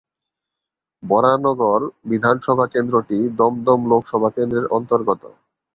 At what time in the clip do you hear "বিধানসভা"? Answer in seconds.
2.05-2.65